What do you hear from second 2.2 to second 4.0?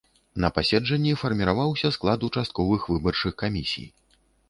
участковых выбарчых камісій.